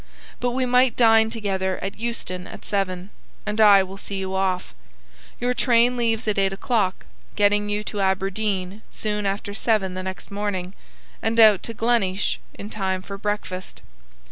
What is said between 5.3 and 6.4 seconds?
Your train leaves at